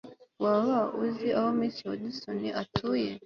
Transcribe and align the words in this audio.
waba 0.43 0.77
uzi 1.03 1.27
aho 1.37 1.49
miss 1.57 1.77
hudson 1.85 2.41
atuye 2.61 3.11